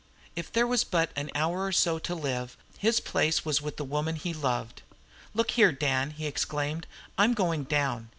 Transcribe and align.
If 0.35 0.51
there 0.51 0.65
was 0.65 0.83
but 0.83 1.11
an 1.15 1.29
hour 1.35 1.63
or 1.63 1.71
so 1.71 1.99
to 1.99 2.15
live, 2.15 2.57
his 2.79 2.99
place 2.99 3.45
was 3.45 3.61
with 3.61 3.77
the 3.77 3.83
woman 3.85 4.15
he 4.15 4.33
loved. 4.33 4.81
"Look 5.35 5.51
here, 5.51 5.71
Dan!" 5.71 6.09
he 6.09 6.25
exclaimed. 6.25 6.87
"I'm 7.19 7.35
going 7.35 7.65
down! 7.65 8.09